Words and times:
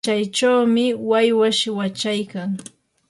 machaychawmi 0.03 0.85
waywash 1.09 1.61
wachaykan. 1.77 2.49